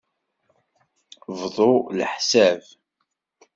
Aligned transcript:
Bdu 1.39 1.71
leḥsab. 1.97 2.61